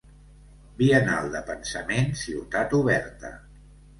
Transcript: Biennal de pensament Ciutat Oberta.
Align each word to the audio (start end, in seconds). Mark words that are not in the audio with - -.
Biennal 0.79 1.27
de 1.35 1.41
pensament 1.51 2.09
Ciutat 2.21 2.75
Oberta. 2.81 3.31